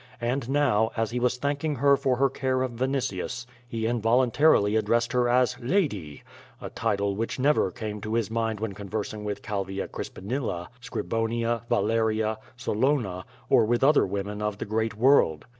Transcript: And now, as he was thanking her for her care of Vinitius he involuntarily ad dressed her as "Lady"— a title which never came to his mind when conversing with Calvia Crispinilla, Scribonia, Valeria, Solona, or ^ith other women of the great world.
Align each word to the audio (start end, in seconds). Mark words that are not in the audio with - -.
And 0.19 0.49
now, 0.49 0.89
as 0.97 1.11
he 1.11 1.19
was 1.19 1.37
thanking 1.37 1.75
her 1.75 1.95
for 1.95 2.15
her 2.15 2.27
care 2.27 2.63
of 2.63 2.71
Vinitius 2.71 3.45
he 3.67 3.85
involuntarily 3.85 4.75
ad 4.75 4.85
dressed 4.85 5.11
her 5.13 5.29
as 5.29 5.59
"Lady"— 5.59 6.23
a 6.59 6.71
title 6.71 7.15
which 7.15 7.37
never 7.37 7.69
came 7.69 8.01
to 8.01 8.15
his 8.15 8.31
mind 8.31 8.59
when 8.59 8.73
conversing 8.73 9.23
with 9.23 9.43
Calvia 9.43 9.87
Crispinilla, 9.87 10.69
Scribonia, 10.81 11.61
Valeria, 11.69 12.39
Solona, 12.57 13.25
or 13.47 13.67
^ith 13.67 13.83
other 13.87 14.07
women 14.07 14.41
of 14.41 14.57
the 14.57 14.65
great 14.65 14.95
world. 14.97 15.45